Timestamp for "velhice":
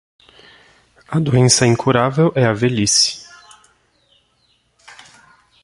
2.53-3.21